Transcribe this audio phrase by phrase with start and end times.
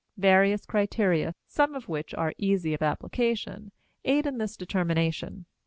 [0.17, 3.71] Various criteria, some of which are easy of application,
[4.03, 5.45] aid in this determination.